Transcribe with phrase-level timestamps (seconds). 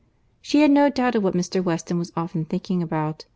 [0.41, 1.63] She had no doubt of what Mr.
[1.63, 3.25] Weston was often thinking about.